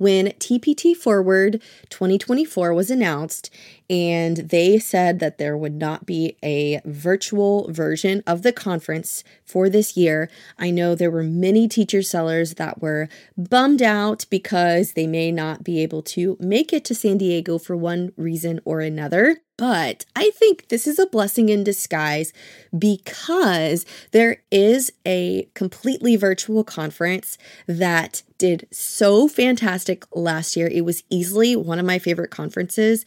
when 0.00 0.28
TPT 0.38 0.96
Forward 0.96 1.60
2024 1.90 2.72
was 2.72 2.90
announced, 2.90 3.50
and 3.90 4.36
they 4.36 4.78
said 4.78 5.18
that 5.18 5.38
there 5.38 5.56
would 5.56 5.74
not 5.74 6.06
be 6.06 6.36
a 6.44 6.80
virtual 6.84 7.70
version 7.72 8.22
of 8.24 8.42
the 8.42 8.52
conference 8.52 9.24
for 9.44 9.68
this 9.68 9.96
year. 9.96 10.30
I 10.56 10.70
know 10.70 10.94
there 10.94 11.10
were 11.10 11.24
many 11.24 11.66
teacher 11.66 12.00
sellers 12.00 12.54
that 12.54 12.80
were 12.80 13.08
bummed 13.36 13.82
out 13.82 14.26
because 14.30 14.92
they 14.92 15.08
may 15.08 15.32
not 15.32 15.64
be 15.64 15.82
able 15.82 16.02
to 16.02 16.36
make 16.38 16.72
it 16.72 16.84
to 16.84 16.94
San 16.94 17.18
Diego 17.18 17.58
for 17.58 17.76
one 17.76 18.12
reason 18.16 18.60
or 18.64 18.78
another. 18.80 19.38
But 19.56 20.06
I 20.16 20.30
think 20.30 20.68
this 20.68 20.86
is 20.86 20.98
a 20.98 21.06
blessing 21.06 21.50
in 21.50 21.64
disguise 21.64 22.32
because 22.78 23.84
there 24.12 24.42
is 24.50 24.90
a 25.04 25.48
completely 25.52 26.16
virtual 26.16 26.64
conference 26.64 27.36
that 27.66 28.22
did 28.38 28.66
so 28.70 29.28
fantastic 29.28 30.06
last 30.16 30.56
year. 30.56 30.66
It 30.66 30.86
was 30.86 31.02
easily 31.10 31.56
one 31.56 31.78
of 31.78 31.84
my 31.84 31.98
favorite 31.98 32.30
conferences 32.30 33.04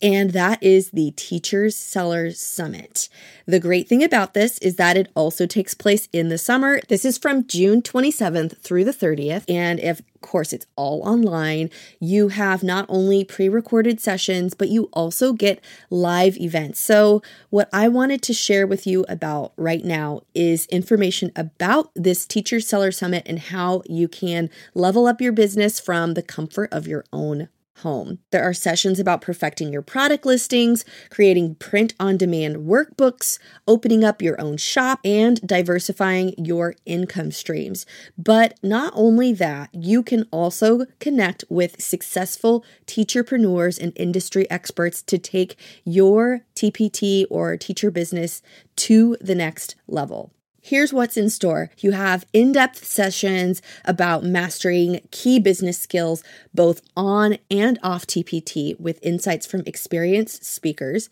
and 0.00 0.25
that 0.30 0.62
is 0.62 0.90
the 0.90 1.12
Teachers 1.12 1.76
Sellers 1.76 2.40
Summit. 2.40 3.08
The 3.46 3.60
great 3.60 3.88
thing 3.88 4.02
about 4.02 4.34
this 4.34 4.58
is 4.58 4.76
that 4.76 4.96
it 4.96 5.10
also 5.14 5.46
takes 5.46 5.74
place 5.74 6.08
in 6.12 6.28
the 6.28 6.38
summer. 6.38 6.80
This 6.88 7.04
is 7.04 7.18
from 7.18 7.46
June 7.46 7.82
27th 7.82 8.58
through 8.58 8.84
the 8.84 8.92
30th, 8.92 9.44
and 9.48 9.78
if 9.80 10.00
of 10.00 10.20
course 10.22 10.52
it's 10.52 10.66
all 10.76 11.02
online, 11.02 11.70
you 12.00 12.28
have 12.28 12.62
not 12.62 12.86
only 12.88 13.24
pre-recorded 13.24 14.00
sessions, 14.00 14.54
but 14.54 14.68
you 14.68 14.88
also 14.92 15.32
get 15.32 15.62
live 15.90 16.36
events. 16.38 16.80
So, 16.80 17.22
what 17.50 17.68
I 17.72 17.88
wanted 17.88 18.22
to 18.22 18.32
share 18.32 18.66
with 18.66 18.86
you 18.86 19.04
about 19.08 19.52
right 19.56 19.84
now 19.84 20.22
is 20.34 20.66
information 20.66 21.30
about 21.36 21.90
this 21.94 22.26
Teacher 22.26 22.60
Seller 22.60 22.90
Summit 22.90 23.22
and 23.26 23.38
how 23.38 23.82
you 23.86 24.08
can 24.08 24.50
level 24.74 25.06
up 25.06 25.20
your 25.20 25.32
business 25.32 25.78
from 25.78 26.14
the 26.14 26.22
comfort 26.22 26.72
of 26.72 26.86
your 26.86 27.04
own 27.12 27.48
home. 27.78 28.18
There 28.30 28.42
are 28.42 28.54
sessions 28.54 28.98
about 28.98 29.20
perfecting 29.20 29.72
your 29.72 29.82
product 29.82 30.24
listings, 30.26 30.84
creating 31.10 31.56
print 31.56 31.94
on 32.00 32.16
demand 32.16 32.56
workbooks, 32.66 33.38
opening 33.66 34.04
up 34.04 34.22
your 34.22 34.40
own 34.40 34.56
shop, 34.56 35.00
and 35.04 35.40
diversifying 35.46 36.34
your 36.38 36.74
income 36.84 37.30
streams. 37.30 37.86
But 38.16 38.58
not 38.62 38.92
only 38.96 39.32
that, 39.34 39.70
you 39.72 40.02
can 40.02 40.26
also 40.30 40.86
connect 41.00 41.44
with 41.48 41.80
successful 41.80 42.64
teacherpreneurs 42.86 43.78
and 43.80 43.92
industry 43.96 44.50
experts 44.50 45.02
to 45.02 45.18
take 45.18 45.56
your 45.84 46.42
TPT 46.54 47.24
or 47.30 47.56
teacher 47.56 47.90
business 47.90 48.42
to 48.76 49.16
the 49.20 49.34
next 49.34 49.74
level. 49.86 50.32
Here's 50.68 50.92
what's 50.92 51.16
in 51.16 51.30
store. 51.30 51.70
You 51.78 51.92
have 51.92 52.26
in 52.32 52.50
depth 52.50 52.84
sessions 52.84 53.62
about 53.84 54.24
mastering 54.24 54.98
key 55.12 55.38
business 55.38 55.78
skills, 55.78 56.24
both 56.52 56.80
on 56.96 57.38
and 57.48 57.78
off 57.84 58.04
TPT, 58.04 58.76
with 58.80 58.98
insights 59.00 59.46
from 59.46 59.62
experienced 59.64 60.44
speakers. 60.44 61.08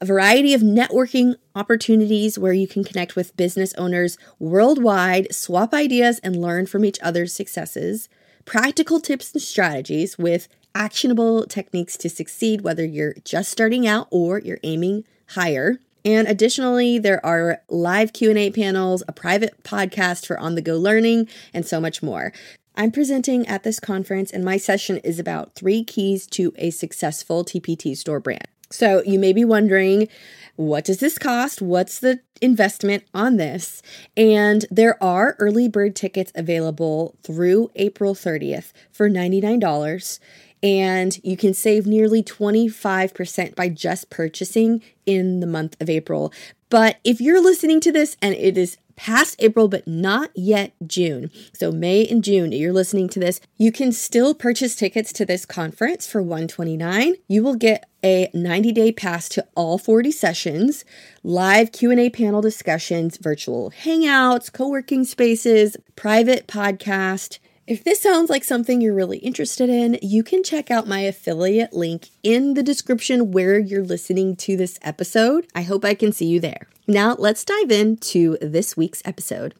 A 0.00 0.06
variety 0.06 0.54
of 0.54 0.60
networking 0.60 1.34
opportunities 1.56 2.38
where 2.38 2.52
you 2.52 2.68
can 2.68 2.84
connect 2.84 3.16
with 3.16 3.36
business 3.36 3.74
owners 3.74 4.18
worldwide, 4.38 5.34
swap 5.34 5.74
ideas, 5.74 6.20
and 6.20 6.40
learn 6.40 6.66
from 6.66 6.84
each 6.84 7.00
other's 7.02 7.32
successes. 7.32 8.08
Practical 8.44 9.00
tips 9.00 9.32
and 9.32 9.42
strategies 9.42 10.16
with 10.16 10.46
actionable 10.76 11.44
techniques 11.46 11.96
to 11.96 12.08
succeed, 12.08 12.60
whether 12.60 12.84
you're 12.84 13.14
just 13.24 13.50
starting 13.50 13.84
out 13.84 14.06
or 14.12 14.38
you're 14.38 14.60
aiming 14.62 15.02
higher. 15.30 15.80
And 16.04 16.26
additionally, 16.26 16.98
there 16.98 17.24
are 17.24 17.62
live 17.68 18.12
Q&A 18.12 18.50
panels, 18.50 19.02
a 19.06 19.12
private 19.12 19.62
podcast 19.62 20.26
for 20.26 20.38
on-the-go 20.38 20.76
learning, 20.76 21.28
and 21.54 21.64
so 21.64 21.80
much 21.80 22.02
more. 22.02 22.32
I'm 22.74 22.90
presenting 22.90 23.46
at 23.46 23.64
this 23.64 23.78
conference 23.78 24.30
and 24.30 24.44
my 24.44 24.56
session 24.56 24.96
is 24.98 25.18
about 25.18 25.54
3 25.54 25.84
keys 25.84 26.26
to 26.28 26.52
a 26.56 26.70
successful 26.70 27.44
TPT 27.44 27.96
store 27.96 28.18
brand. 28.18 28.46
So, 28.70 29.02
you 29.04 29.18
may 29.18 29.34
be 29.34 29.44
wondering, 29.44 30.08
what 30.56 30.86
does 30.86 30.98
this 30.98 31.18
cost? 31.18 31.60
What's 31.60 32.00
the 32.00 32.20
investment 32.40 33.04
on 33.12 33.36
this? 33.36 33.82
And 34.16 34.64
there 34.70 35.02
are 35.02 35.36
early 35.38 35.68
bird 35.68 35.94
tickets 35.94 36.32
available 36.34 37.14
through 37.22 37.70
April 37.76 38.14
30th 38.14 38.72
for 38.90 39.10
$99 39.10 40.18
and 40.62 41.18
you 41.24 41.36
can 41.36 41.54
save 41.54 41.86
nearly 41.86 42.22
25% 42.22 43.54
by 43.54 43.68
just 43.68 44.10
purchasing 44.10 44.82
in 45.06 45.40
the 45.40 45.46
month 45.46 45.76
of 45.80 45.90
April. 45.90 46.32
But 46.70 46.98
if 47.04 47.20
you're 47.20 47.42
listening 47.42 47.80
to 47.80 47.92
this 47.92 48.16
and 48.22 48.34
it 48.34 48.56
is 48.56 48.78
past 48.94 49.36
April 49.38 49.68
but 49.68 49.86
not 49.86 50.30
yet 50.34 50.72
June, 50.86 51.30
so 51.52 51.72
May 51.72 52.06
and 52.06 52.22
June, 52.22 52.52
you're 52.52 52.72
listening 52.72 53.08
to 53.10 53.20
this, 53.20 53.40
you 53.56 53.72
can 53.72 53.90
still 53.92 54.34
purchase 54.34 54.76
tickets 54.76 55.12
to 55.14 55.26
this 55.26 55.44
conference 55.44 56.06
for 56.06 56.22
129. 56.22 57.14
You 57.28 57.42
will 57.42 57.56
get 57.56 57.88
a 58.04 58.28
90-day 58.34 58.92
pass 58.92 59.28
to 59.30 59.46
all 59.54 59.78
40 59.78 60.10
sessions, 60.10 60.84
live 61.22 61.72
Q&A 61.72 62.10
panel 62.10 62.40
discussions, 62.40 63.16
virtual 63.16 63.70
hangouts, 63.70 64.52
co-working 64.52 65.04
spaces, 65.04 65.76
private 65.96 66.46
podcast, 66.46 67.38
if 67.66 67.84
this 67.84 68.00
sounds 68.00 68.28
like 68.28 68.42
something 68.42 68.80
you're 68.80 68.94
really 68.94 69.18
interested 69.18 69.68
in, 69.68 69.96
you 70.02 70.24
can 70.24 70.42
check 70.42 70.70
out 70.70 70.88
my 70.88 71.00
affiliate 71.00 71.72
link 71.72 72.08
in 72.22 72.54
the 72.54 72.62
description 72.62 73.30
where 73.30 73.58
you're 73.58 73.84
listening 73.84 74.34
to 74.34 74.56
this 74.56 74.78
episode. 74.82 75.46
I 75.54 75.62
hope 75.62 75.84
I 75.84 75.94
can 75.94 76.10
see 76.10 76.26
you 76.26 76.40
there. 76.40 76.66
Now, 76.88 77.14
let's 77.16 77.44
dive 77.44 77.70
into 77.70 78.36
this 78.40 78.76
week's 78.76 79.02
episode. 79.04 79.54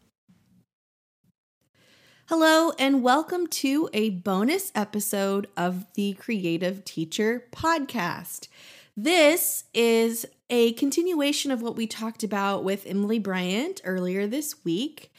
Hello, 2.27 2.73
and 2.77 3.05
welcome 3.05 3.47
to 3.49 3.89
a 3.93 4.11
bonus 4.11 4.73
episode 4.75 5.47
of 5.57 5.87
the 5.95 6.15
Creative 6.15 6.85
Teacher 6.85 7.45
Podcast. 7.53 8.49
This 8.97 9.65
is 9.73 10.27
a 10.51 10.73
continuation 10.73 11.53
of 11.53 11.63
what 11.63 11.77
we 11.77 11.87
talked 11.87 12.25
about 12.25 12.65
with 12.65 12.85
Emily 12.85 13.21
Bryant 13.21 13.81
earlier 13.85 14.27
this 14.27 14.65
week 14.65 15.13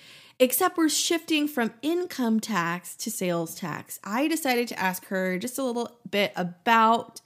except 0.44 0.78
we're 0.78 0.90
shifting 0.90 1.48
from 1.48 1.74
income 1.82 2.42
tax 2.42 2.98
to 2.98 3.10
sales 3.10 3.56
tax. 3.56 3.98
I 4.04 4.28
decided 4.28 4.68
to 4.68 4.80
ask 4.80 5.06
her 5.06 5.38
just 5.40 5.58
a 5.58 5.64
little 5.64 5.98
bit 6.12 6.34
about 6.36 7.22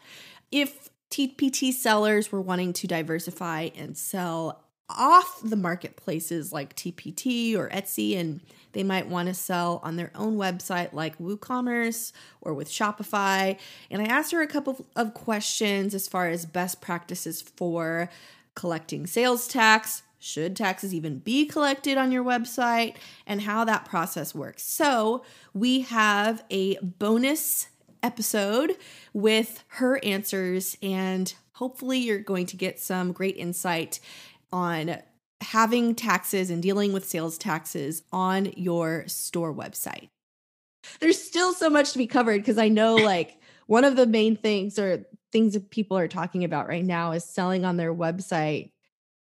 if 0.52 0.90
TPT 1.10 1.74
sellers 1.74 2.32
were 2.32 2.42
wanting 2.42 2.74
to 2.74 2.86
diversify 2.86 3.70
and 3.76 3.98
sell 3.98 4.64
off 4.88 5.42
the 5.44 5.56
marketplaces 5.56 6.54
like 6.54 6.76
TPT 6.76 7.58
or 7.58 7.70
Etsy, 7.70 8.16
and 8.16 8.40
they 8.74 8.84
might 8.84 9.08
want 9.08 9.30
to 9.30 9.34
sell 9.34 9.82
on 9.84 9.96
their 9.96 10.12
own 10.14 10.38
website 10.38 10.94
like 10.94 11.18
WooCommerce 11.18 12.12
or 12.42 12.54
with 12.54 12.70
Shopify. 12.70 13.58
And 13.90 14.00
I 14.00 14.06
asked 14.06 14.32
her 14.32 14.44
a 14.44 14.48
couple 14.48 14.86
of 14.96 15.16
questions 15.16 15.96
as 15.96 16.08
far 16.08 16.30
as 16.30 16.46
best 16.46 16.82
practices 16.82 17.42
for 17.42 18.10
collecting 18.54 19.08
sales 19.08 19.48
tax, 19.48 20.04
should 20.20 20.56
taxes 20.56 20.94
even 20.94 21.20
be 21.20 21.46
collected 21.46 21.98
on 21.98 22.12
your 22.12 22.24
website, 22.24 22.96
and 23.26 23.42
how 23.42 23.64
that 23.66 23.86
process 23.86 24.34
works. 24.34 24.64
So, 24.64 25.24
we 25.54 25.82
have 25.82 26.44
a 26.50 26.78
bonus 26.82 27.68
episode 28.04 28.78
with 29.14 29.64
her 29.68 30.04
answers, 30.04 30.78
and 30.82 31.34
hopefully, 31.54 32.00
you're 32.00 32.20
going 32.20 32.46
to 32.48 32.58
get 32.58 32.80
some 32.80 33.12
great 33.12 33.38
insight 33.38 34.00
on 34.52 34.98
having 35.42 35.94
taxes 35.94 36.50
and 36.50 36.64
dealing 36.64 36.94
with 36.94 37.08
sales 37.08 37.38
taxes 37.38 38.04
on 38.12 38.52
your 38.56 39.08
store 39.08 39.54
website. 39.54 40.10
There's 41.00 41.22
still 41.22 41.54
so 41.54 41.70
much 41.70 41.92
to 41.92 41.98
be 41.98 42.08
covered 42.08 42.42
because 42.42 42.58
I 42.58 42.70
know, 42.70 42.96
like, 42.96 43.40
one 43.68 43.84
of 43.84 43.96
the 43.96 44.08
main 44.08 44.36
things 44.36 44.80
or 44.80 45.06
things 45.32 45.54
that 45.54 45.70
people 45.70 45.98
are 45.98 46.08
talking 46.08 46.44
about 46.44 46.68
right 46.68 46.86
now 46.86 47.12
is 47.12 47.24
selling 47.24 47.66
on 47.66 47.78
their 47.78 47.94
website 47.94 48.72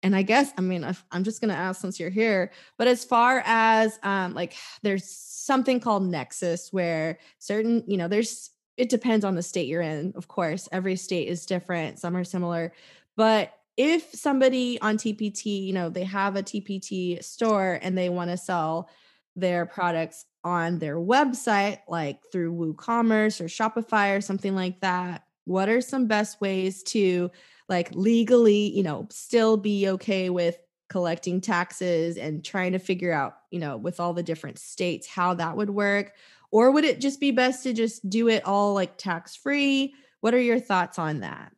and 0.02 0.16
I 0.16 0.22
guess 0.22 0.52
I 0.56 0.60
mean 0.60 0.84
I'm 1.10 1.24
just 1.24 1.40
to 1.42 1.54
ask 1.54 1.80
since 1.80 2.00
you're 2.00 2.10
here, 2.10 2.52
but 2.78 2.88
as 2.88 3.04
far 3.04 3.42
as 3.44 3.98
um 4.02 4.34
like 4.34 4.54
there's 4.82 5.08
something 5.08 5.80
called 5.80 6.06
nexus 6.06 6.72
where 6.72 7.18
certain, 7.38 7.84
you 7.86 7.96
know, 7.96 8.08
there's 8.08 8.50
it 8.76 8.88
depends 8.88 9.24
on 9.24 9.34
the 9.34 9.42
state 9.42 9.68
you're 9.68 9.82
in. 9.82 10.12
Of 10.16 10.28
course, 10.28 10.68
every 10.72 10.96
state 10.96 11.28
is 11.28 11.44
different, 11.46 11.98
some 11.98 12.16
are 12.16 12.24
similar, 12.24 12.72
but 13.16 13.52
if 13.76 14.10
somebody 14.14 14.78
on 14.82 14.98
TPT, 14.98 15.64
you 15.64 15.72
know, 15.72 15.88
they 15.88 16.04
have 16.04 16.36
a 16.36 16.42
TPT 16.42 17.22
store 17.24 17.78
and 17.80 17.96
they 17.96 18.08
want 18.08 18.30
to 18.30 18.36
sell 18.36 18.90
their 19.36 19.64
products 19.64 20.26
on 20.44 20.78
their 20.78 20.96
website 20.96 21.78
like 21.88 22.20
through 22.30 22.52
WooCommerce 22.54 23.40
or 23.40 23.44
Shopify 23.44 24.16
or 24.16 24.20
something 24.20 24.54
like 24.54 24.80
that, 24.80 25.24
what 25.50 25.68
are 25.68 25.80
some 25.80 26.06
best 26.06 26.40
ways 26.40 26.84
to 26.84 27.28
like 27.68 27.90
legally, 27.92 28.70
you 28.70 28.84
know, 28.84 29.08
still 29.10 29.56
be 29.56 29.88
okay 29.88 30.30
with 30.30 30.56
collecting 30.88 31.40
taxes 31.40 32.16
and 32.16 32.44
trying 32.44 32.70
to 32.72 32.78
figure 32.78 33.12
out, 33.12 33.34
you 33.50 33.58
know, 33.58 33.76
with 33.76 33.98
all 33.98 34.14
the 34.14 34.22
different 34.22 34.60
states 34.60 35.08
how 35.08 35.34
that 35.34 35.56
would 35.56 35.70
work? 35.70 36.12
Or 36.52 36.70
would 36.70 36.84
it 36.84 37.00
just 37.00 37.18
be 37.18 37.32
best 37.32 37.64
to 37.64 37.72
just 37.72 38.08
do 38.08 38.28
it 38.28 38.44
all 38.44 38.74
like 38.74 38.96
tax 38.96 39.34
free? 39.34 39.94
What 40.20 40.34
are 40.34 40.40
your 40.40 40.60
thoughts 40.60 41.00
on 41.00 41.20
that? 41.20 41.52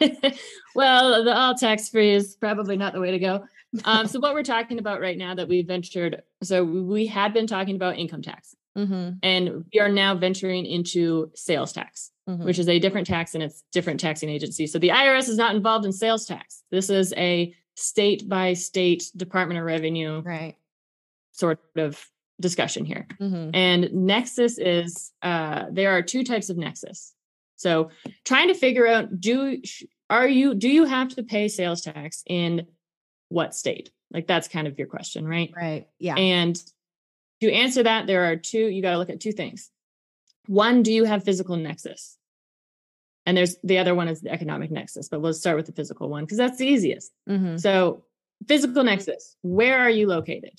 well, 0.74 1.22
the 1.22 1.36
all 1.36 1.54
tax 1.54 1.88
free 1.88 2.14
is 2.14 2.34
probably 2.34 2.76
not 2.76 2.92
the 2.92 3.00
way 3.00 3.12
to 3.12 3.18
go. 3.20 3.44
Um, 3.84 4.08
so, 4.08 4.18
what 4.18 4.34
we're 4.34 4.42
talking 4.42 4.78
about 4.78 5.00
right 5.00 5.16
now 5.16 5.36
that 5.36 5.48
we 5.48 5.62
ventured, 5.62 6.22
so 6.42 6.64
we 6.64 7.06
had 7.06 7.32
been 7.32 7.46
talking 7.46 7.76
about 7.76 7.96
income 7.96 8.22
tax. 8.22 8.56
Mm-hmm. 8.76 9.10
And 9.22 9.64
we 9.72 9.80
are 9.80 9.88
now 9.88 10.14
venturing 10.14 10.66
into 10.66 11.30
sales 11.34 11.72
tax, 11.72 12.12
Mm-hmm. 12.28 12.44
which 12.44 12.58
is 12.58 12.68
a 12.68 12.80
different 12.80 13.06
tax 13.06 13.34
and 13.34 13.42
it's 13.44 13.62
different 13.70 14.00
taxing 14.00 14.28
agency. 14.28 14.66
So 14.66 14.80
the 14.80 14.88
IRS 14.88 15.28
is 15.28 15.36
not 15.36 15.54
involved 15.54 15.86
in 15.86 15.92
sales 15.92 16.26
tax. 16.26 16.64
This 16.72 16.90
is 16.90 17.14
a 17.16 17.54
state 17.76 18.28
by 18.28 18.54
state 18.54 19.04
Department 19.14 19.60
of 19.60 19.64
Revenue 19.64 20.22
right. 20.22 20.56
sort 21.30 21.60
of 21.76 22.04
discussion 22.40 22.84
here. 22.84 23.06
Mm-hmm. 23.20 23.50
And 23.54 23.92
nexus 23.92 24.58
is 24.58 25.12
uh, 25.22 25.66
there 25.70 25.96
are 25.96 26.02
two 26.02 26.24
types 26.24 26.50
of 26.50 26.56
nexus. 26.56 27.14
So 27.54 27.90
trying 28.24 28.48
to 28.48 28.54
figure 28.54 28.88
out 28.88 29.20
do 29.20 29.62
are 30.10 30.28
you 30.28 30.54
do 30.54 30.68
you 30.68 30.84
have 30.84 31.10
to 31.10 31.22
pay 31.22 31.46
sales 31.46 31.82
tax 31.82 32.24
in 32.26 32.66
what 33.28 33.54
state? 33.54 33.92
Like 34.10 34.26
that's 34.26 34.48
kind 34.48 34.66
of 34.66 34.78
your 34.78 34.88
question, 34.88 35.28
right? 35.28 35.52
Right. 35.54 35.86
Yeah. 36.00 36.16
And 36.16 36.60
to 37.40 37.52
answer 37.52 37.82
that, 37.82 38.06
there 38.06 38.30
are 38.30 38.36
two, 38.36 38.66
you 38.66 38.82
got 38.82 38.92
to 38.92 38.98
look 38.98 39.10
at 39.10 39.20
two 39.20 39.32
things. 39.32 39.70
One, 40.46 40.82
do 40.82 40.92
you 40.92 41.04
have 41.04 41.24
physical 41.24 41.56
nexus? 41.56 42.16
And 43.26 43.36
there's 43.36 43.56
the 43.64 43.78
other 43.78 43.94
one 43.94 44.08
is 44.08 44.20
the 44.20 44.30
economic 44.30 44.70
nexus, 44.70 45.08
but 45.08 45.20
we'll 45.20 45.34
start 45.34 45.56
with 45.56 45.66
the 45.66 45.72
physical 45.72 46.08
one 46.08 46.24
because 46.24 46.38
that's 46.38 46.58
the 46.58 46.66
easiest. 46.66 47.12
mm-hmm. 47.28 47.56
So, 47.56 48.04
physical 48.46 48.84
nexus, 48.84 49.36
where 49.42 49.80
are 49.80 49.90
you 49.90 50.06
located? 50.06 50.52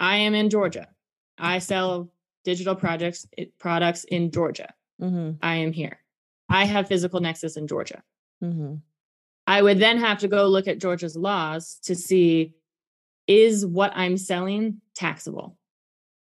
I 0.00 0.18
am 0.18 0.34
in 0.34 0.48
Georgia. 0.48 0.88
I 1.36 1.58
sell 1.58 2.10
digital 2.44 2.74
projects 2.74 3.26
it- 3.36 3.58
products 3.58 4.04
in 4.04 4.30
Georgia. 4.30 4.72
Mm-hmm. 5.02 5.32
I 5.42 5.56
am 5.56 5.72
here. 5.72 5.98
I 6.48 6.64
have 6.64 6.88
physical 6.88 7.20
nexus 7.20 7.58
in 7.58 7.66
Georgia. 7.66 8.02
Mm-hmm. 8.42 8.76
I 9.46 9.62
would 9.62 9.78
then 9.78 9.98
have 9.98 10.18
to 10.18 10.28
go 10.28 10.46
look 10.46 10.66
at 10.66 10.78
Georgia's 10.78 11.16
laws 11.16 11.78
to 11.84 11.94
see 11.94 12.54
is 13.28 13.64
what 13.64 13.92
I'm 13.94 14.16
selling 14.16 14.80
taxable, 14.94 15.56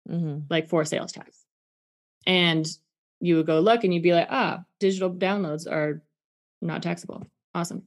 Mm-hmm. 0.10 0.40
like 0.50 0.68
for 0.70 0.84
sales 0.86 1.12
tax. 1.14 1.46
And 2.28 2.68
you 3.22 3.38
would 3.38 3.46
go 3.46 3.60
look 3.62 3.84
and 3.84 3.94
you'd 3.94 4.04
be 4.04 4.14
like, 4.14 4.28
ah, 4.30 4.64
digital 4.80 5.10
downloads 5.10 5.66
are 5.70 6.04
not 6.62 6.84
taxable. 6.84 7.26
Awesome. 7.56 7.84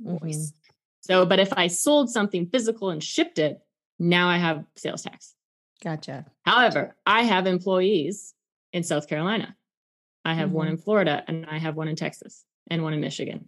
Voice. 0.00 0.52
So, 1.00 1.26
but 1.26 1.40
if 1.40 1.52
I 1.52 1.66
sold 1.66 2.10
something 2.10 2.46
physical 2.46 2.90
and 2.90 3.02
shipped 3.02 3.38
it, 3.40 3.60
now 3.98 4.28
I 4.28 4.36
have 4.38 4.64
sales 4.76 5.02
tax. 5.02 5.34
Gotcha. 5.82 6.26
However, 6.44 6.94
I 7.04 7.22
have 7.24 7.46
employees 7.48 8.34
in 8.72 8.84
South 8.84 9.08
Carolina. 9.08 9.56
I 10.24 10.34
have 10.34 10.52
one 10.52 10.68
in 10.68 10.76
Florida 10.76 11.24
and 11.26 11.44
I 11.46 11.58
have 11.58 11.74
one 11.74 11.88
in 11.88 11.96
Texas 11.96 12.44
and 12.70 12.84
one 12.84 12.94
in 12.94 13.00
Michigan. 13.00 13.46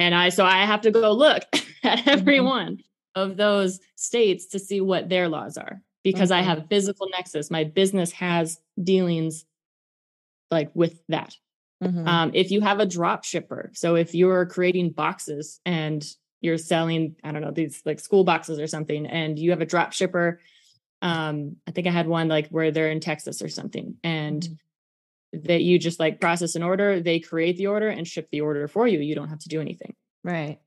And 0.00 0.12
I 0.12 0.30
so 0.30 0.44
I 0.44 0.64
have 0.64 0.80
to 0.82 0.90
go 0.90 1.12
look 1.12 1.44
at 1.84 2.08
every 2.08 2.38
Mhm. 2.38 2.44
one 2.46 2.78
of 3.14 3.36
those 3.36 3.80
states 3.96 4.46
to 4.46 4.58
see 4.58 4.80
what 4.80 5.08
their 5.08 5.28
laws 5.28 5.56
are 5.56 5.82
because 6.02 6.30
I 6.30 6.40
have 6.40 6.66
physical 6.68 7.08
nexus. 7.10 7.50
My 7.50 7.64
business 7.64 8.12
has 8.12 8.60
dealings 8.82 9.44
like 10.50 10.70
with 10.74 11.00
that. 11.08 11.36
Mm-hmm. 11.82 12.06
Um, 12.06 12.30
if 12.34 12.50
you 12.50 12.60
have 12.60 12.80
a 12.80 12.86
drop 12.86 13.24
shipper, 13.24 13.70
so 13.74 13.96
if 13.96 14.14
you're 14.14 14.46
creating 14.46 14.90
boxes 14.90 15.60
and 15.64 16.04
you're 16.40 16.58
selling, 16.58 17.16
I 17.24 17.32
don't 17.32 17.42
know, 17.42 17.50
these 17.50 17.82
like 17.84 18.00
school 18.00 18.24
boxes 18.24 18.58
or 18.58 18.66
something, 18.66 19.06
and 19.06 19.38
you 19.38 19.50
have 19.50 19.60
a 19.60 19.66
drop 19.66 19.92
shipper, 19.92 20.40
um, 21.00 21.56
I 21.66 21.72
think 21.72 21.86
I 21.86 21.90
had 21.90 22.06
one 22.06 22.28
like 22.28 22.48
where 22.48 22.70
they're 22.70 22.90
in 22.90 23.00
Texas 23.00 23.42
or 23.42 23.48
something, 23.48 23.96
and 24.04 24.46
that 25.32 25.62
you 25.62 25.78
just 25.78 25.98
like 25.98 26.20
process 26.20 26.54
an 26.54 26.62
order, 26.62 27.00
they 27.00 27.18
create 27.18 27.56
the 27.56 27.66
order 27.68 27.88
and 27.88 28.06
ship 28.06 28.28
the 28.30 28.42
order 28.42 28.68
for 28.68 28.86
you. 28.86 29.00
You 29.00 29.14
don't 29.14 29.28
have 29.28 29.40
to 29.40 29.48
do 29.48 29.60
anything. 29.60 29.94
right. 30.24 30.58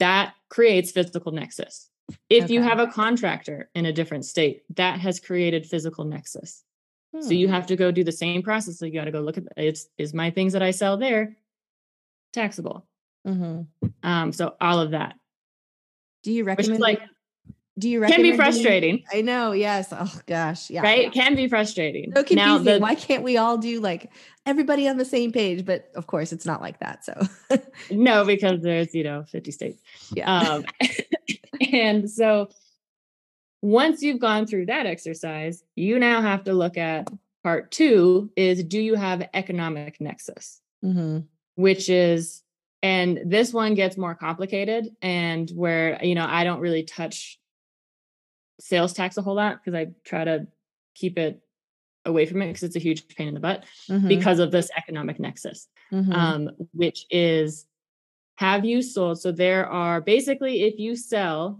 That 0.00 0.34
creates 0.50 0.90
physical 0.90 1.30
nexus. 1.30 1.88
If 2.28 2.50
you 2.50 2.60
have 2.62 2.78
a 2.80 2.86
contractor 2.86 3.70
in 3.74 3.86
a 3.86 3.92
different 3.92 4.24
state, 4.24 4.62
that 4.76 5.00
has 5.00 5.20
created 5.20 5.66
physical 5.66 6.04
nexus. 6.04 6.62
So 7.20 7.28
Hmm. 7.28 7.34
you 7.34 7.48
have 7.48 7.66
to 7.68 7.76
go 7.76 7.90
do 7.92 8.02
the 8.04 8.12
same 8.12 8.42
process. 8.42 8.78
So 8.78 8.86
you 8.86 8.92
got 8.92 9.04
to 9.04 9.12
go 9.12 9.20
look 9.20 9.38
at 9.38 9.44
it's 9.56 9.86
is 9.98 10.12
my 10.12 10.30
things 10.30 10.52
that 10.52 10.62
I 10.62 10.70
sell 10.72 10.96
there 10.96 11.36
taxable. 12.32 12.86
Mhm. 13.26 13.68
Um, 14.02 14.32
so 14.32 14.56
all 14.60 14.80
of 14.80 14.90
that, 14.90 15.14
Do 16.22 16.32
you 16.32 16.44
recommend? 16.44 16.80
like 16.80 17.00
do 17.78 17.88
you 17.88 18.00
can 18.02 18.22
be 18.22 18.28
doing- 18.28 18.36
frustrating, 18.36 19.04
I 19.12 19.22
know. 19.22 19.52
Yes. 19.52 19.88
Oh 19.92 20.20
gosh. 20.26 20.70
Yeah. 20.70 20.82
right? 20.82 21.12
Can 21.12 21.34
be 21.34 21.48
frustrating. 21.48 22.12
So 22.14 22.22
confusing. 22.22 22.36
Now 22.36 22.58
the 22.58 22.78
Why 22.78 22.94
can't 22.94 23.22
we 23.22 23.36
all 23.36 23.58
do 23.58 23.80
like 23.80 24.10
everybody 24.46 24.88
on 24.88 24.96
the 24.96 25.04
same 25.04 25.32
page? 25.32 25.64
But 25.64 25.90
of 25.94 26.06
course, 26.06 26.32
it's 26.32 26.46
not 26.46 26.60
like 26.60 26.80
that. 26.80 27.04
So 27.04 27.20
no, 27.90 28.24
because 28.24 28.62
there's 28.62 28.94
you 28.94 29.04
know 29.04 29.24
50 29.24 29.50
states. 29.50 29.82
yeah. 30.12 30.38
Um, 30.38 30.64
and 31.72 32.10
so 32.10 32.48
once 33.62 34.02
you've 34.02 34.20
gone 34.20 34.46
through 34.46 34.66
that 34.66 34.86
exercise, 34.86 35.64
you 35.74 35.98
now 35.98 36.20
have 36.20 36.44
to 36.44 36.52
look 36.52 36.76
at 36.76 37.08
part 37.42 37.70
two 37.70 38.30
is 38.36 38.62
do 38.62 38.80
you 38.80 38.94
have 38.94 39.28
economic 39.34 40.00
nexus? 40.00 40.60
mm-hmm. 40.84 41.20
which 41.56 41.88
is 41.88 42.42
and 42.82 43.20
this 43.24 43.52
one 43.52 43.74
gets 43.74 43.96
more 43.96 44.14
complicated 44.14 44.88
and 45.00 45.50
where 45.50 45.98
you 46.04 46.14
know 46.14 46.26
I 46.28 46.44
don't 46.44 46.60
really 46.60 46.82
touch 46.82 47.38
sales 48.60 48.92
tax 48.92 49.16
a 49.16 49.22
whole 49.22 49.34
lot 49.34 49.58
because 49.62 49.76
I 49.76 49.88
try 50.04 50.24
to 50.24 50.46
keep 50.94 51.18
it 51.18 51.40
away 52.04 52.26
from 52.26 52.42
it 52.42 52.48
because 52.48 52.62
it's 52.62 52.76
a 52.76 52.80
huge 52.80 53.08
pain 53.08 53.28
in 53.28 53.34
the 53.34 53.40
butt 53.40 53.64
Mm-hmm. 53.90 54.08
because 54.08 54.38
of 54.38 54.50
this 54.50 54.70
economic 54.76 55.18
nexus 55.18 55.68
Mhm. 55.92 56.14
um 56.14 56.50
which 56.72 57.06
is 57.10 57.66
have 58.36 58.64
you 58.64 58.82
sold 58.82 59.20
so 59.20 59.32
there 59.32 59.66
are 59.66 60.00
basically 60.00 60.62
if 60.62 60.78
you 60.78 60.96
sell 60.96 61.58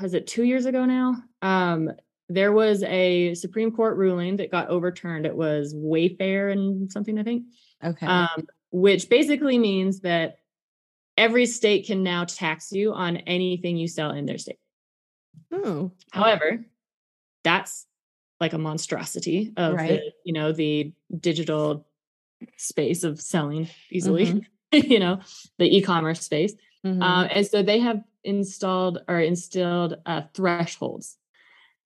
was 0.00 0.14
it 0.14 0.26
2 0.26 0.42
years 0.44 0.66
ago 0.66 0.84
now 0.84 1.16
um 1.42 1.90
there 2.30 2.52
was 2.52 2.82
a 2.84 3.34
Supreme 3.34 3.70
Court 3.70 3.98
ruling 3.98 4.36
that 4.38 4.50
got 4.50 4.68
overturned. 4.70 5.26
It 5.26 5.36
was 5.36 5.74
Wayfair 5.74 6.50
and 6.52 6.90
something, 6.90 7.18
I 7.18 7.22
think 7.22 7.44
okay. 7.84 8.06
um, 8.06 8.46
which 8.70 9.10
basically 9.10 9.58
means 9.58 10.00
that 10.00 10.38
every 11.18 11.44
state 11.44 11.86
can 11.86 12.02
now 12.02 12.24
tax 12.24 12.72
you 12.72 12.94
on 12.94 13.18
anything 13.18 13.76
you 13.76 13.88
sell 13.88 14.10
in 14.12 14.24
their 14.24 14.38
state. 14.38 14.58
Oh, 15.52 15.92
However, 16.12 16.64
that's 17.44 17.86
like 18.40 18.52
a 18.52 18.58
monstrosity 18.58 19.52
of 19.56 19.74
Right. 19.74 19.88
the, 19.88 20.12
you 20.24 20.32
know 20.32 20.52
the 20.52 20.92
digital 21.20 21.86
space 22.56 23.04
of 23.04 23.20
selling 23.20 23.68
easily, 23.90 24.26
Mhm. 24.26 24.44
you 24.90 24.98
know 24.98 25.20
the 25.58 25.76
e-commerce 25.76 26.20
space, 26.20 26.54
Mhm. 26.84 27.02
um, 27.02 27.28
and 27.32 27.46
so 27.46 27.62
they 27.62 27.78
have 27.80 28.02
installed 28.24 28.98
or 29.08 29.20
instilled 29.20 29.96
uh, 30.06 30.22
thresholds. 30.34 31.16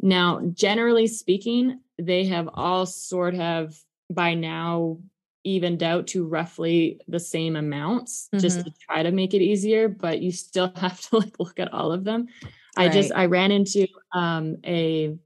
Now, 0.01 0.41
generally 0.55 1.07
speaking, 1.09 1.81
they 1.99 2.25
have 2.27 2.49
all 2.55 2.87
sort 2.87 3.35
of 3.35 3.79
by 4.11 4.35
now 4.35 4.99
evened 5.45 5.83
out 5.83 6.07
to 6.09 6.25
roughly 6.27 7.01
the 7.09 7.19
same 7.21 7.57
amounts 7.57 8.29
just 8.39 8.65
to 8.65 8.73
try 8.81 9.03
to 9.03 9.11
make 9.11 9.35
it 9.35 9.43
easier, 9.43 9.89
but 9.89 10.21
you 10.21 10.31
still 10.31 10.73
have 10.77 11.01
to 11.01 11.19
like 11.19 11.39
look 11.41 11.59
at 11.59 11.73
all 11.73 11.91
of 11.93 12.05
them. 12.05 12.29
I 12.79 12.89
just 12.89 13.13
I 13.15 13.27
ran 13.27 13.51
into 13.51 13.87
um 14.13 14.57
a 14.65 15.17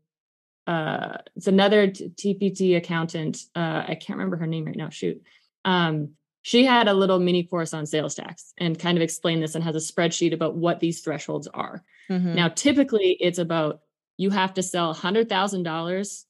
uh 0.66 1.18
it's 1.36 1.46
another 1.46 1.88
TPT 1.88 2.76
accountant. 2.76 3.44
Uh 3.54 3.84
I 3.88 3.94
can't 3.94 4.18
remember 4.18 4.36
her 4.36 4.46
name 4.46 4.64
right 4.64 4.76
now. 4.76 4.88
Shoot. 4.90 5.22
Um 5.64 6.10
she 6.42 6.64
had 6.64 6.88
a 6.88 6.94
little 6.94 7.20
mini 7.20 7.44
course 7.44 7.72
on 7.72 7.86
sales 7.86 8.16
tax 8.16 8.52
and 8.58 8.78
kind 8.78 8.98
of 8.98 9.02
explained 9.02 9.42
this 9.42 9.54
and 9.54 9.62
has 9.62 9.76
a 9.76 9.92
spreadsheet 9.92 10.32
about 10.34 10.56
what 10.56 10.80
these 10.80 11.00
thresholds 11.00 11.46
are. 11.46 11.84
Mhm. 12.10 12.34
Now, 12.34 12.48
typically 12.48 13.16
it's 13.20 13.38
about 13.38 13.80
you 14.16 14.30
have 14.30 14.52
to 14.54 14.62
sell 14.62 14.92
$100,000 14.92 16.24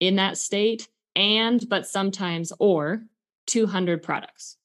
in 0.00 0.16
that 0.16 0.36
state 0.36 0.88
and, 1.16 1.66
but 1.68 1.86
sometimes, 1.86 2.52
or 2.58 3.02
200 3.46 4.02
products. 4.02 4.56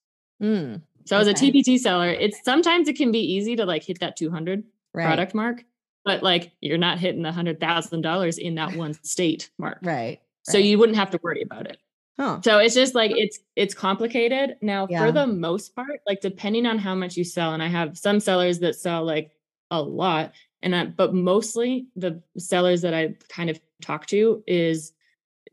Mm, 0.42 0.82
So 1.06 1.18
as 1.18 1.28
a 1.28 1.34
TPT 1.34 1.80
seller, 1.80 2.10
it's 2.10 2.44
sometimes 2.44 2.88
it 2.88 2.96
can 2.98 3.12
be 3.12 3.20
easy 3.36 3.56
to 3.56 3.66
like 3.66 3.84
hit 3.84 4.00
that 4.02 4.16
200 4.18 4.64
right. 4.94 5.06
product 5.06 5.34
mark, 5.34 5.64
but 6.06 6.24
like 6.24 6.52
you're 6.62 6.78
not 6.78 7.00
hitting 7.00 7.22
the 7.22 7.32
$100,000 7.32 8.38
in 8.38 8.56
that 8.56 8.76
one 8.76 8.94
state 9.04 9.50
mark. 9.58 9.80
Right. 9.84 10.20
So 10.44 10.58
right. 10.58 10.66
you 10.66 10.78
wouldn't 10.78 10.98
have 10.98 11.12
to 11.12 11.20
worry 11.24 11.42
about 11.42 11.68
it. 11.68 11.78
Huh. 12.20 12.42
So 12.44 12.60
it's 12.60 12.76
just 12.76 12.94
like 12.94 13.12
it's 13.16 13.40
it's 13.56 13.74
complicated. 13.74 14.58
Now 14.62 14.88
Yeah. 14.90 15.06
for 15.06 15.12
the 15.12 15.26
most 15.26 15.76
part, 15.76 16.02
like 16.06 16.22
depending 16.22 16.66
on 16.66 16.78
how 16.78 16.94
much 16.94 17.18
you 17.18 17.24
sell, 17.24 17.54
and 17.54 17.64
I 17.64 17.68
have 17.68 17.98
some 17.98 18.20
sellers 18.20 18.60
that 18.60 18.76
sell 18.76 19.04
like 19.04 19.32
a 19.72 19.82
lot, 19.82 20.34
and 20.62 20.76
I, 20.76 20.86
but 20.86 21.14
mostly 21.16 21.88
the 21.96 22.22
sellers 22.38 22.82
that 22.82 22.94
I 22.94 23.16
kind 23.30 23.50
of 23.50 23.60
talk 23.82 24.06
to 24.08 24.44
is 24.46 24.94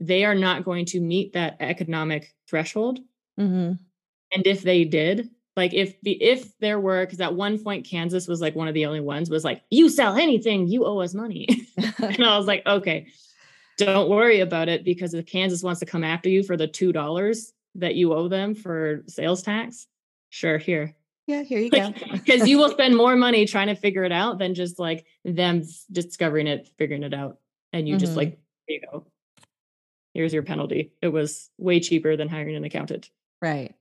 they 0.01 0.25
are 0.25 0.35
not 0.35 0.65
going 0.65 0.85
to 0.87 1.01
meet 1.01 1.33
that 1.33 1.57
economic 1.61 2.35
threshold. 2.47 3.01
hmm 3.39 3.73
And 4.33 4.47
if 4.47 4.63
they 4.63 4.85
did, 4.85 5.31
like 5.61 5.75
if 5.75 6.01
the 6.01 6.13
if 6.13 6.59
there 6.59 6.81
were, 6.81 7.05
because 7.05 7.21
at 7.21 7.35
one 7.35 7.63
point 7.63 7.85
Kansas 7.87 8.27
was 8.27 8.41
like 8.41 8.55
one 8.57 8.67
of 8.67 8.73
the 8.73 8.87
only 8.87 9.01
ones 9.01 9.29
was 9.29 9.45
like, 9.45 9.63
you 9.71 9.91
sell 9.91 10.17
anything, 10.17 10.67
you 10.69 10.87
owe 10.87 11.01
us 11.01 11.13
money. 11.13 11.47
and 11.99 12.25
I 12.25 12.39
was 12.39 12.47
like, 12.47 12.65
okay, 12.67 13.09
don't 13.77 14.09
worry 14.09 14.41
about 14.41 14.71
it 14.71 14.85
because 14.85 15.13
if 15.13 15.27
Kansas 15.27 15.63
wants 15.63 15.81
to 15.81 15.87
come 15.87 16.03
after 16.03 16.31
you 16.31 16.43
for 16.43 16.57
the 16.57 16.67
two 16.67 16.93
dollars 16.93 17.53
that 17.75 17.95
you 17.95 18.15
owe 18.15 18.27
them 18.29 18.55
for 18.55 19.03
sales 19.07 19.43
tax, 19.43 19.87
sure, 20.31 20.57
here. 20.57 20.95
yeah. 21.27 21.43
Here 21.43 21.61
you 21.61 21.69
go. 21.71 21.93
Because 22.13 22.49
you 22.49 22.57
will 22.57 22.71
spend 22.71 22.97
more 22.97 23.17
money 23.17 23.45
trying 23.45 23.69
to 23.69 23.75
figure 23.75 24.05
it 24.05 24.13
out 24.13 24.39
than 24.39 24.55
just 24.55 24.79
like 24.79 25.05
them 25.27 25.63
discovering 25.93 26.47
it, 26.47 26.71
figuring 26.79 27.03
it 27.03 27.13
out, 27.13 27.37
and 27.75 27.87
you 27.87 27.99
just 27.99 28.15
Mhm. 28.15 28.17
like, 28.17 28.39
here 28.67 28.81
you 28.81 28.87
go. 28.91 29.05
here's 30.15 30.33
your 30.33 30.43
penalty. 30.43 30.93
It 31.03 31.09
was 31.09 31.51
way 31.59 31.81
cheaper 31.81 32.17
than 32.17 32.29
hiring 32.29 32.57
an 32.57 32.65
accountant. 32.65 33.11
Right. 33.43 33.75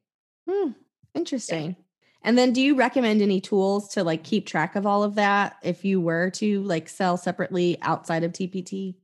Hmm. 0.47 0.71
Interesting. 1.13 1.69
Yeah. 1.69 1.85
And 2.23 2.37
then 2.37 2.51
do 2.51 2.61
you 2.61 2.75
recommend 2.75 3.21
any 3.21 3.39
tools 3.39 3.89
to 3.89 4.03
like 4.03 4.23
keep 4.23 4.45
track 4.45 4.75
of 4.75 4.85
all 4.85 5.03
of 5.03 5.15
that 5.15 5.55
if 5.63 5.85
you 5.85 6.01
were 6.01 6.29
to 6.31 6.61
like 6.63 6.89
sell 6.89 7.17
separately 7.17 7.77
outside 7.81 8.23
of 8.23 8.33
TPT? 8.33 8.95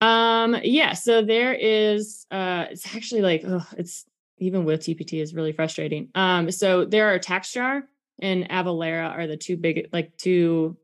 Um 0.00 0.56
yeah, 0.62 0.94
so 0.94 1.22
there 1.22 1.52
is 1.52 2.26
uh 2.30 2.66
it's 2.70 2.94
actually 2.94 3.20
like 3.20 3.42
ugh, 3.46 3.66
it's 3.76 4.06
even 4.38 4.64
with 4.64 4.80
TPT 4.80 5.20
is 5.20 5.34
really 5.34 5.52
frustrating. 5.52 6.08
Um 6.14 6.50
so 6.50 6.86
there 6.86 7.14
are 7.14 7.18
TaxJar 7.18 7.82
and 8.22 8.48
Avalara 8.48 9.10
are 9.10 9.26
the 9.26 9.36
two 9.36 9.58
big 9.58 9.88
like 9.92 10.16
two 10.16 10.78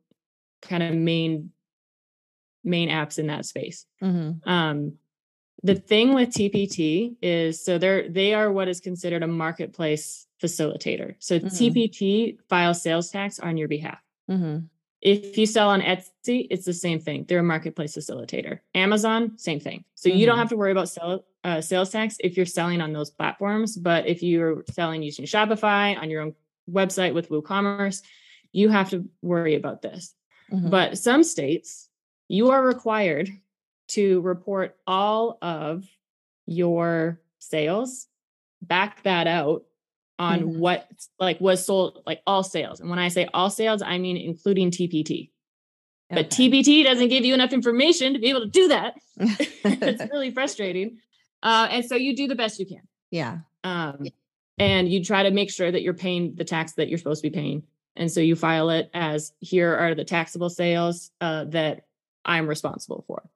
kind 0.60 0.82
of 0.82 0.94
main 0.94 1.50
main 2.62 2.90
apps 2.90 3.18
in 3.18 3.28
that 3.28 3.46
space. 3.46 3.86
Mm-hmm. 4.02 4.46
Um 4.48 4.98
the 5.62 5.74
thing 5.74 6.14
with 6.14 6.30
TPT 6.30 7.16
is 7.22 7.64
so 7.64 7.78
they're 7.78 8.08
they 8.08 8.34
are 8.34 8.52
what 8.52 8.68
is 8.68 8.80
considered 8.80 9.22
a 9.22 9.26
marketplace 9.26 10.26
facilitator. 10.42 11.14
So 11.18 11.38
mm-hmm. 11.38 11.48
TPT 11.48 12.38
files 12.48 12.82
sales 12.82 13.10
tax 13.10 13.38
on 13.38 13.56
your 13.56 13.68
behalf. 13.68 13.98
Mm-hmm. 14.30 14.66
If 15.02 15.38
you 15.38 15.46
sell 15.46 15.68
on 15.68 15.82
Etsy, 15.82 16.46
it's 16.50 16.64
the 16.64 16.72
same 16.72 17.00
thing. 17.00 17.26
They're 17.28 17.38
a 17.38 17.44
marketplace 17.44 17.96
facilitator. 17.96 18.60
Amazon, 18.74 19.38
same 19.38 19.60
thing. 19.60 19.84
So 19.94 20.08
mm-hmm. 20.08 20.18
you 20.18 20.26
don't 20.26 20.34
mm-hmm. 20.34 20.40
have 20.40 20.48
to 20.50 20.56
worry 20.56 20.72
about 20.72 20.88
sell, 20.88 21.24
uh, 21.44 21.60
sales 21.60 21.90
tax 21.90 22.16
if 22.20 22.36
you're 22.36 22.46
selling 22.46 22.80
on 22.80 22.92
those 22.92 23.10
platforms. 23.10 23.76
But 23.76 24.06
if 24.06 24.22
you're 24.22 24.64
selling 24.70 25.02
using 25.02 25.24
Shopify 25.24 25.96
on 25.96 26.10
your 26.10 26.22
own 26.22 26.34
website 26.70 27.14
with 27.14 27.28
WooCommerce, 27.28 28.02
you 28.52 28.68
have 28.68 28.90
to 28.90 29.08
worry 29.22 29.54
about 29.54 29.82
this. 29.82 30.14
Mm-hmm. 30.50 30.70
But 30.70 30.98
some 30.98 31.22
states, 31.22 31.88
you 32.28 32.50
are 32.50 32.62
required 32.62 33.30
to 33.88 34.20
report 34.22 34.76
all 34.86 35.38
of 35.42 35.84
your 36.46 37.20
sales, 37.38 38.08
back 38.62 39.02
that 39.02 39.26
out 39.26 39.64
on 40.18 40.40
mm-hmm. 40.40 40.58
what 40.58 40.88
like 41.18 41.40
was 41.40 41.64
sold, 41.64 42.02
like 42.06 42.22
all 42.26 42.42
sales. 42.42 42.80
And 42.80 42.88
when 42.88 42.98
I 42.98 43.08
say 43.08 43.28
all 43.34 43.50
sales, 43.50 43.82
I 43.82 43.98
mean 43.98 44.16
including 44.16 44.70
TPT. 44.70 45.30
Okay. 46.10 46.22
But 46.22 46.30
TPT 46.30 46.84
doesn't 46.84 47.08
give 47.08 47.24
you 47.24 47.34
enough 47.34 47.52
information 47.52 48.12
to 48.12 48.18
be 48.18 48.28
able 48.30 48.40
to 48.40 48.46
do 48.46 48.68
that. 48.68 48.94
it's 49.16 50.02
really 50.12 50.30
frustrating. 50.30 50.98
Uh, 51.42 51.68
and 51.70 51.84
so 51.84 51.96
you 51.96 52.14
do 52.16 52.28
the 52.28 52.34
best 52.34 52.58
you 52.58 52.66
can. 52.66 52.82
Yeah. 53.10 53.38
Um, 53.64 53.98
yeah. 54.02 54.10
And 54.58 54.88
you 54.88 55.04
try 55.04 55.24
to 55.24 55.30
make 55.30 55.50
sure 55.50 55.70
that 55.70 55.82
you're 55.82 55.94
paying 55.94 56.34
the 56.34 56.44
tax 56.44 56.72
that 56.74 56.88
you're 56.88 56.98
supposed 56.98 57.22
to 57.22 57.30
be 57.30 57.34
paying. 57.34 57.64
And 57.96 58.10
so 58.10 58.20
you 58.20 58.36
file 58.36 58.70
it 58.70 58.90
as 58.94 59.32
here 59.40 59.74
are 59.74 59.94
the 59.94 60.04
taxable 60.04 60.50
sales 60.50 61.10
uh, 61.20 61.44
that 61.46 61.86
I'm 62.24 62.46
responsible 62.46 63.04
for. 63.06 63.28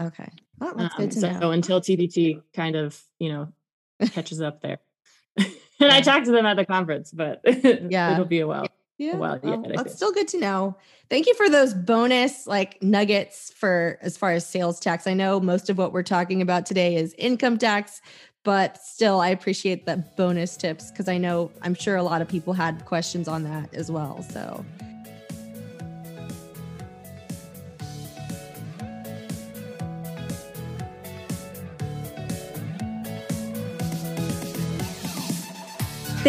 Okay. 0.00 0.28
Well, 0.58 0.74
that's 0.74 0.94
um, 0.94 1.00
good 1.00 1.10
to 1.12 1.20
so, 1.20 1.32
know. 1.32 1.40
So 1.40 1.50
until 1.50 1.80
TPT 1.80 2.42
kind 2.54 2.76
of, 2.76 3.00
you 3.18 3.32
know, 3.32 3.52
catches 4.12 4.40
up 4.40 4.60
there. 4.60 4.78
and 5.36 5.48
yeah. 5.78 5.94
I 5.94 6.00
talked 6.00 6.26
to 6.26 6.32
them 6.32 6.46
at 6.46 6.56
the 6.56 6.64
conference, 6.64 7.10
but 7.12 7.40
yeah, 7.90 8.12
it'll 8.12 8.24
be 8.24 8.40
a 8.40 8.46
while. 8.46 8.66
Yeah, 8.98 9.14
well, 9.14 9.38
well 9.42 9.64
that's 9.76 9.94
still 9.94 10.10
good 10.10 10.26
to 10.28 10.40
know. 10.40 10.76
Thank 11.08 11.28
you 11.28 11.34
for 11.34 11.48
those 11.48 11.72
bonus 11.72 12.48
like 12.48 12.82
nuggets 12.82 13.52
for 13.52 13.96
as 14.02 14.16
far 14.16 14.32
as 14.32 14.44
sales 14.44 14.80
tax. 14.80 15.06
I 15.06 15.14
know 15.14 15.38
most 15.38 15.70
of 15.70 15.78
what 15.78 15.92
we're 15.92 16.02
talking 16.02 16.42
about 16.42 16.66
today 16.66 16.96
is 16.96 17.14
income 17.16 17.58
tax, 17.58 18.00
but 18.42 18.78
still, 18.78 19.20
I 19.20 19.28
appreciate 19.28 19.86
the 19.86 19.98
bonus 20.16 20.56
tips 20.56 20.90
because 20.90 21.08
I 21.08 21.16
know 21.16 21.52
I'm 21.62 21.74
sure 21.74 21.94
a 21.94 22.02
lot 22.02 22.22
of 22.22 22.28
people 22.28 22.54
had 22.54 22.84
questions 22.86 23.28
on 23.28 23.44
that 23.44 23.72
as 23.72 23.88
well. 23.88 24.22
So 24.30 24.64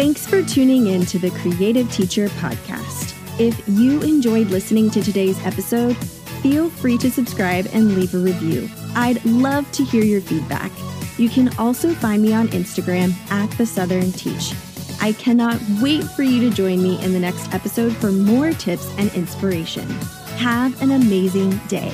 Thanks 0.00 0.26
for 0.26 0.42
tuning 0.42 0.86
in 0.86 1.04
to 1.04 1.18
the 1.18 1.30
Creative 1.30 1.92
Teacher 1.92 2.28
Podcast. 2.28 3.14
If 3.38 3.62
you 3.68 4.00
enjoyed 4.00 4.46
listening 4.46 4.90
to 4.92 5.02
today's 5.02 5.38
episode, 5.44 5.94
feel 6.40 6.70
free 6.70 6.96
to 6.96 7.10
subscribe 7.10 7.68
and 7.74 7.94
leave 7.94 8.14
a 8.14 8.18
review. 8.18 8.70
I'd 8.94 9.22
love 9.26 9.70
to 9.72 9.84
hear 9.84 10.02
your 10.02 10.22
feedback. 10.22 10.72
You 11.18 11.28
can 11.28 11.54
also 11.58 11.92
find 11.92 12.22
me 12.22 12.32
on 12.32 12.48
Instagram 12.48 13.12
at 13.30 13.50
The 13.58 13.66
Southern 13.66 14.10
Teach. 14.12 14.54
I 15.02 15.12
cannot 15.12 15.60
wait 15.82 16.04
for 16.04 16.22
you 16.22 16.48
to 16.48 16.56
join 16.56 16.82
me 16.82 16.98
in 17.04 17.12
the 17.12 17.20
next 17.20 17.52
episode 17.52 17.94
for 17.94 18.10
more 18.10 18.52
tips 18.52 18.90
and 18.96 19.12
inspiration. 19.12 19.86
Have 20.38 20.80
an 20.80 20.92
amazing 20.92 21.58
day. 21.68 21.92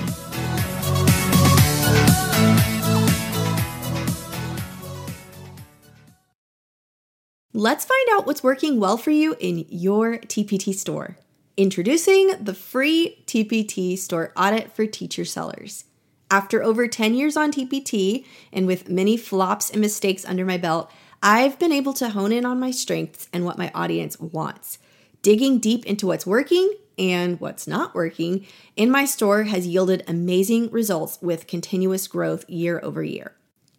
Let's 7.59 7.87
find 7.87 8.07
out 8.13 8.27
what's 8.27 8.43
working 8.43 8.79
well 8.79 8.99
for 8.99 9.11
you 9.11 9.35
in 9.41 9.65
your 9.71 10.19
TPT 10.19 10.75
store. 10.75 11.17
Introducing 11.57 12.33
the 12.39 12.53
free 12.53 13.25
TPT 13.25 13.97
store 13.97 14.31
audit 14.37 14.77
for 14.77 14.85
teacher 14.85 15.25
sellers. 15.25 15.87
After 16.31 16.63
over 16.63 16.87
10 16.87 17.15
years 17.15 17.35
on 17.35 17.51
TPT 17.51 18.27
and 18.53 18.67
with 18.67 18.91
many 18.91 19.17
flops 19.17 19.71
and 19.71 19.81
mistakes 19.81 20.27
under 20.27 20.45
my 20.45 20.59
belt, 20.59 20.91
I've 21.23 21.59
been 21.59 21.73
able 21.73 21.95
to 21.95 22.11
hone 22.11 22.31
in 22.31 22.45
on 22.45 22.61
my 22.61 22.73
strengths 22.73 23.27
and 23.33 23.47
what 23.47 23.57
my 23.57 23.71
audience 23.75 24.21
wants. 24.21 24.79
Digging 25.23 25.59
deep 25.59 25.87
into 25.87 26.07
what's 26.07 26.27
working 26.27 26.71
and 26.99 27.41
what's 27.41 27.67
not 27.67 27.95
working 27.95 28.47
in 28.77 28.91
my 28.91 29.07
store 29.07 29.45
has 29.45 29.67
yielded 29.67 30.05
amazing 30.07 30.71
results 30.71 31.19
with 31.23 31.47
continuous 31.47 32.07
growth 32.07 32.45
year 32.51 32.81
over 32.83 33.03
year. 33.03 33.33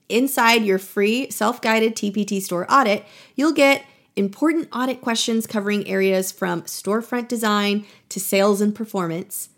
Inside 0.09 0.63
your 0.63 0.79
free 0.79 1.29
self 1.29 1.61
guided 1.61 1.95
TPT 1.95 2.41
store 2.41 2.65
audit, 2.71 3.05
you'll 3.35 3.51
get 3.51 3.83
important 4.15 4.69
audit 4.73 5.01
questions 5.01 5.45
covering 5.45 5.87
areas 5.87 6.31
from 6.31 6.63
storefront 6.63 7.27
design 7.27 7.85
to 8.09 8.19
sales 8.19 8.61
and 8.61 8.73
performance, 8.73 9.49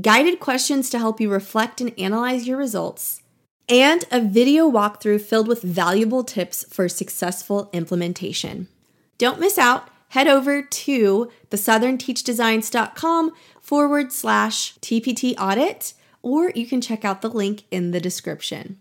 guided 0.00 0.40
questions 0.40 0.90
to 0.90 0.98
help 0.98 1.20
you 1.20 1.30
reflect 1.30 1.80
and 1.80 1.92
analyze 1.98 2.46
your 2.46 2.56
results, 2.56 3.22
and 3.68 4.04
a 4.12 4.20
video 4.20 4.70
walkthrough 4.70 5.20
filled 5.20 5.48
with 5.48 5.62
valuable 5.62 6.22
tips 6.22 6.64
for 6.72 6.88
successful 6.88 7.68
implementation. 7.72 8.68
Don't 9.18 9.40
miss 9.40 9.58
out. 9.58 9.88
Head 10.10 10.28
over 10.28 10.62
to 10.62 11.30
thesouthernteachdesigns.com 11.50 13.32
forward 13.60 14.12
slash 14.12 14.78
TPT 14.78 15.34
audit, 15.36 15.94
or 16.22 16.52
you 16.54 16.64
can 16.64 16.80
check 16.80 17.04
out 17.04 17.22
the 17.22 17.28
link 17.28 17.64
in 17.72 17.90
the 17.90 18.00
description. 18.00 18.78